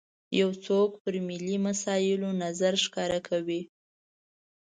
[0.39, 3.61] یو څوک پر ملي مسایلو نظر ښکاره کوي.